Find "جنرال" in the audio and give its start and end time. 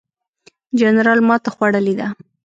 0.79-1.19